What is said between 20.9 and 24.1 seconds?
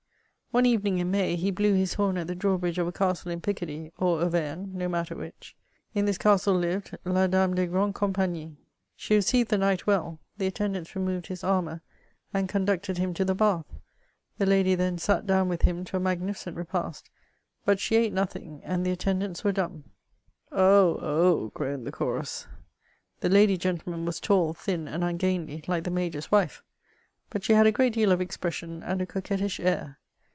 oh r' groaned the chorus. '* The lady^ gentlemen,